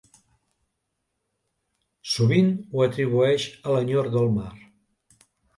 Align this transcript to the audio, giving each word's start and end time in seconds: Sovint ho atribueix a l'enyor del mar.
Sovint 2.15 2.49
ho 2.71 2.83
atribueix 2.89 3.47
a 3.73 3.77
l'enyor 3.79 4.13
del 4.17 4.37
mar. 4.41 4.51